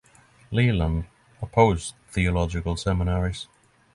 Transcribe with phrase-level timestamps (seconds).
[0.49, 1.05] Leland
[1.43, 3.45] opposed theological seminaries.